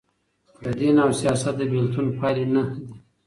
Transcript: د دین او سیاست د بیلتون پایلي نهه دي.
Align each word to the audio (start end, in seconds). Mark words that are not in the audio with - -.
د 0.63 0.65
دین 0.79 0.95
او 1.05 1.11
سیاست 1.21 1.53
د 1.57 1.61
بیلتون 1.71 2.05
پایلي 2.17 2.45
نهه 2.55 2.73
دي. 2.85 2.91